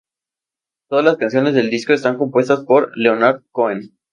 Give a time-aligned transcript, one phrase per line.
[0.89, 3.95] Todas las canciones del disco están compuestas por Leonard Cohen.